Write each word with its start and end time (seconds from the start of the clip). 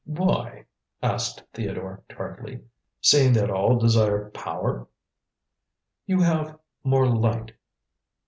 "Why?" 0.07 0.65
asked 1.03 1.43
Theodore 1.53 2.01
tartly, 2.09 2.61
"seeing 3.01 3.33
that 3.33 3.51
all 3.51 3.77
desire 3.77 4.31
power?" 4.31 4.87
"You 6.07 6.21
have 6.21 6.57
more 6.83 7.05
Light. 7.05 7.51